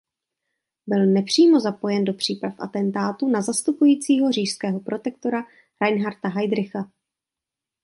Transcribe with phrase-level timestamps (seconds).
[0.87, 5.43] Byl nepřímo zapojen do příprav atentátu na zastupujícího říšského protektora
[5.81, 6.91] Reinharda Heydricha.